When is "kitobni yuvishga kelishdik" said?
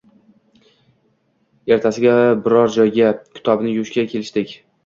3.29-4.61